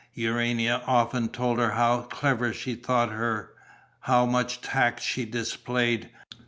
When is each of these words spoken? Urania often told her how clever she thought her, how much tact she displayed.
Urania 0.15 0.81
often 0.87 1.29
told 1.29 1.59
her 1.59 1.73
how 1.73 2.01
clever 2.01 2.51
she 2.53 2.73
thought 2.73 3.11
her, 3.11 3.51
how 3.99 4.25
much 4.25 4.59
tact 4.59 4.99
she 4.99 5.25
displayed. 5.25 6.09